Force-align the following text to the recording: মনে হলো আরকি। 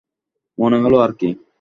মনে 0.57 0.77
হলো 0.83 0.97
আরকি। 0.97 1.29